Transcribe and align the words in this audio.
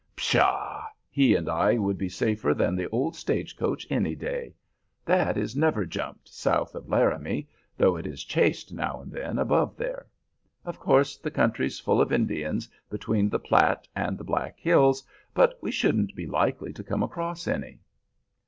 Pshaw! 0.15 0.87
He 1.11 1.35
and 1.35 1.47
I 1.47 1.77
would 1.77 1.99
be 1.99 2.09
safer 2.09 2.55
than 2.55 2.75
the 2.75 2.89
old 2.89 3.15
stage 3.15 3.55
coach 3.55 3.85
any 3.91 4.15
day. 4.15 4.55
That 5.05 5.37
is 5.37 5.55
never 5.55 5.85
'jumped' 5.85 6.27
south 6.27 6.73
of 6.73 6.89
Laramie, 6.89 7.47
though 7.77 7.95
it 7.97 8.07
is 8.07 8.23
chased 8.23 8.73
now 8.73 8.99
and 8.99 9.11
then 9.11 9.37
above 9.37 9.77
there. 9.77 10.07
Of 10.65 10.79
course 10.79 11.17
the 11.17 11.29
country's 11.29 11.79
full 11.79 12.01
of 12.01 12.11
Indians 12.11 12.67
between 12.89 13.29
the 13.29 13.37
Platte 13.37 13.87
and 13.95 14.17
the 14.17 14.23
Black 14.23 14.57
Hills, 14.57 15.03
but 15.35 15.59
we 15.61 15.69
shouldn't 15.69 16.15
be 16.15 16.25
likely 16.25 16.73
to 16.73 16.83
come 16.83 17.03
across 17.03 17.47
any." 17.47 17.77